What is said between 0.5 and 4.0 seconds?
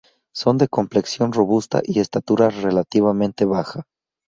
de complexión robusta y estatura relativamente baja.